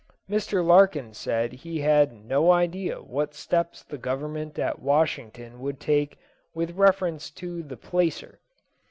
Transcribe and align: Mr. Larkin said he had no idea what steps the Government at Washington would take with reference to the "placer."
Mr. 0.27 0.65
Larkin 0.65 1.13
said 1.13 1.53
he 1.53 1.79
had 1.81 2.11
no 2.11 2.51
idea 2.51 3.03
what 3.03 3.35
steps 3.35 3.83
the 3.83 3.99
Government 3.99 4.57
at 4.57 4.79
Washington 4.81 5.59
would 5.59 5.79
take 5.79 6.17
with 6.55 6.71
reference 6.75 7.29
to 7.29 7.61
the 7.61 7.77
"placer." 7.77 8.39